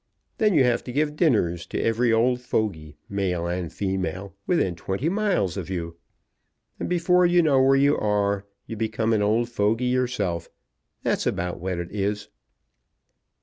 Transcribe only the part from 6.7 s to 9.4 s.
and before you know where you are you become an